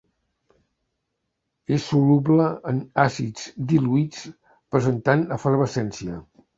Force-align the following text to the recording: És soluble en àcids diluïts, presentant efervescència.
És 1.75 1.85
soluble 1.91 2.49
en 2.73 2.81
àcids 3.05 3.47
diluïts, 3.75 4.27
presentant 4.75 5.27
efervescència. 5.41 6.23